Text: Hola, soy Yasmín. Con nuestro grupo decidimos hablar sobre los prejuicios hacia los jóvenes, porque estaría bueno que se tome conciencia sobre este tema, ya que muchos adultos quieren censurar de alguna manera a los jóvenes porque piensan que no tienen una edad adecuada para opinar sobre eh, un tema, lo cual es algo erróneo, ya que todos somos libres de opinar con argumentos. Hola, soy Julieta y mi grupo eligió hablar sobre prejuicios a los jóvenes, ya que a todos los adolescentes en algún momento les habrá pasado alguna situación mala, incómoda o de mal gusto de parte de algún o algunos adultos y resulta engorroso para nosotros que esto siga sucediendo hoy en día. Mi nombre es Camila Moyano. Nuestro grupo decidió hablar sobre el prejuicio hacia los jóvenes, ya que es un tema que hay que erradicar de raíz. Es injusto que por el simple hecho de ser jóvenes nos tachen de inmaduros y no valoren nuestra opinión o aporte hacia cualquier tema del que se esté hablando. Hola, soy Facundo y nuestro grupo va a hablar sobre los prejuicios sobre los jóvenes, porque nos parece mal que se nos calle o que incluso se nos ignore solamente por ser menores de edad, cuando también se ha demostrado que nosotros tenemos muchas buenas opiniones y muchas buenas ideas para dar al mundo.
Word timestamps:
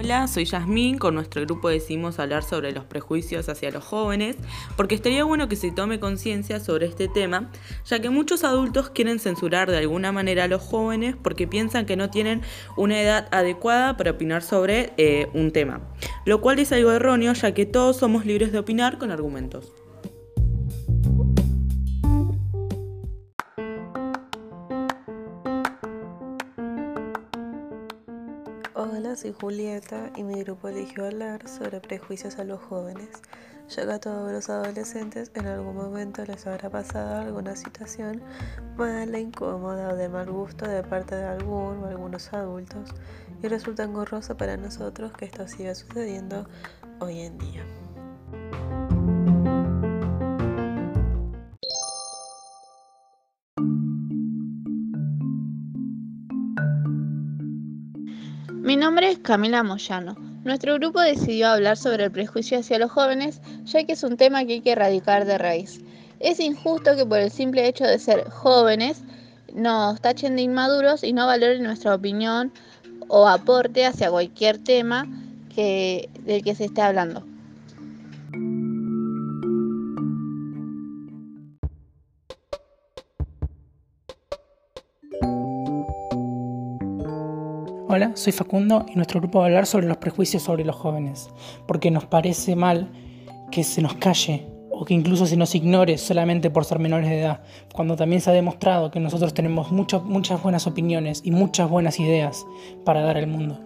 Hola, 0.00 0.28
soy 0.28 0.44
Yasmín. 0.44 0.96
Con 0.96 1.16
nuestro 1.16 1.42
grupo 1.42 1.68
decidimos 1.68 2.20
hablar 2.20 2.44
sobre 2.44 2.70
los 2.70 2.84
prejuicios 2.84 3.48
hacia 3.48 3.72
los 3.72 3.82
jóvenes, 3.82 4.36
porque 4.76 4.94
estaría 4.94 5.24
bueno 5.24 5.48
que 5.48 5.56
se 5.56 5.72
tome 5.72 5.98
conciencia 5.98 6.60
sobre 6.60 6.86
este 6.86 7.08
tema, 7.08 7.50
ya 7.84 8.00
que 8.00 8.08
muchos 8.08 8.44
adultos 8.44 8.90
quieren 8.90 9.18
censurar 9.18 9.68
de 9.68 9.78
alguna 9.78 10.12
manera 10.12 10.44
a 10.44 10.48
los 10.48 10.62
jóvenes 10.62 11.16
porque 11.20 11.48
piensan 11.48 11.84
que 11.84 11.96
no 11.96 12.10
tienen 12.10 12.42
una 12.76 13.00
edad 13.02 13.26
adecuada 13.32 13.96
para 13.96 14.12
opinar 14.12 14.42
sobre 14.42 14.92
eh, 14.98 15.26
un 15.34 15.50
tema, 15.50 15.80
lo 16.24 16.40
cual 16.40 16.60
es 16.60 16.70
algo 16.70 16.92
erróneo, 16.92 17.32
ya 17.32 17.52
que 17.52 17.66
todos 17.66 17.96
somos 17.96 18.24
libres 18.24 18.52
de 18.52 18.60
opinar 18.60 18.98
con 18.98 19.10
argumentos. 19.10 19.72
Hola, 28.80 29.16
soy 29.16 29.32
Julieta 29.32 30.12
y 30.14 30.22
mi 30.22 30.40
grupo 30.44 30.68
eligió 30.68 31.06
hablar 31.06 31.48
sobre 31.48 31.80
prejuicios 31.80 32.38
a 32.38 32.44
los 32.44 32.60
jóvenes, 32.60 33.08
ya 33.68 33.84
que 33.84 33.90
a 33.90 33.98
todos 33.98 34.30
los 34.30 34.48
adolescentes 34.48 35.32
en 35.34 35.48
algún 35.48 35.74
momento 35.74 36.24
les 36.24 36.46
habrá 36.46 36.70
pasado 36.70 37.22
alguna 37.22 37.56
situación 37.56 38.22
mala, 38.76 39.18
incómoda 39.18 39.88
o 39.88 39.96
de 39.96 40.08
mal 40.08 40.30
gusto 40.30 40.64
de 40.64 40.84
parte 40.84 41.16
de 41.16 41.24
algún 41.24 41.82
o 41.82 41.86
algunos 41.88 42.32
adultos 42.32 42.90
y 43.42 43.48
resulta 43.48 43.82
engorroso 43.82 44.36
para 44.36 44.56
nosotros 44.56 45.12
que 45.12 45.24
esto 45.24 45.48
siga 45.48 45.74
sucediendo 45.74 46.46
hoy 47.00 47.18
en 47.22 47.36
día. 47.36 47.77
Mi 58.60 58.76
nombre 58.76 59.08
es 59.08 59.18
Camila 59.18 59.62
Moyano. 59.62 60.16
Nuestro 60.44 60.74
grupo 60.74 61.00
decidió 61.00 61.48
hablar 61.48 61.76
sobre 61.76 62.04
el 62.04 62.10
prejuicio 62.10 62.58
hacia 62.58 62.80
los 62.80 62.90
jóvenes, 62.90 63.40
ya 63.64 63.84
que 63.84 63.92
es 63.92 64.02
un 64.02 64.16
tema 64.16 64.44
que 64.44 64.54
hay 64.54 64.60
que 64.60 64.72
erradicar 64.72 65.24
de 65.24 65.38
raíz. 65.38 65.80
Es 66.18 66.40
injusto 66.40 66.96
que 66.96 67.06
por 67.06 67.18
el 67.18 67.30
simple 67.30 67.68
hecho 67.68 67.84
de 67.84 68.00
ser 68.00 68.28
jóvenes 68.28 69.04
nos 69.54 70.00
tachen 70.00 70.34
de 70.34 70.42
inmaduros 70.42 71.04
y 71.04 71.12
no 71.12 71.26
valoren 71.26 71.62
nuestra 71.62 71.94
opinión 71.94 72.52
o 73.06 73.28
aporte 73.28 73.86
hacia 73.86 74.10
cualquier 74.10 74.58
tema 74.58 75.06
del 75.54 76.42
que 76.42 76.54
se 76.56 76.64
esté 76.64 76.82
hablando. 76.82 77.24
Hola, 87.90 88.12
soy 88.16 88.34
Facundo 88.34 88.84
y 88.86 88.96
nuestro 88.96 89.18
grupo 89.18 89.38
va 89.38 89.46
a 89.46 89.48
hablar 89.48 89.64
sobre 89.64 89.86
los 89.86 89.96
prejuicios 89.96 90.42
sobre 90.42 90.62
los 90.62 90.76
jóvenes, 90.76 91.30
porque 91.66 91.90
nos 91.90 92.04
parece 92.04 92.54
mal 92.54 92.90
que 93.50 93.64
se 93.64 93.80
nos 93.80 93.94
calle 93.94 94.46
o 94.70 94.84
que 94.84 94.92
incluso 94.92 95.24
se 95.24 95.38
nos 95.38 95.54
ignore 95.54 95.96
solamente 95.96 96.50
por 96.50 96.66
ser 96.66 96.80
menores 96.80 97.08
de 97.08 97.20
edad, 97.20 97.40
cuando 97.72 97.96
también 97.96 98.20
se 98.20 98.28
ha 98.28 98.34
demostrado 98.34 98.90
que 98.90 99.00
nosotros 99.00 99.32
tenemos 99.32 99.72
muchas 99.72 100.42
buenas 100.42 100.66
opiniones 100.66 101.22
y 101.24 101.30
muchas 101.30 101.70
buenas 101.70 101.98
ideas 101.98 102.44
para 102.84 103.00
dar 103.00 103.16
al 103.16 103.26
mundo. 103.26 103.58